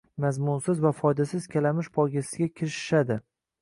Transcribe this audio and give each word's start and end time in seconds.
mazmunsiz 0.23 0.81
va 0.85 0.93
foydasiz 1.01 1.47
kalamush 1.53 1.93
poygasiga 2.01 2.53
kirishishadi 2.61 3.25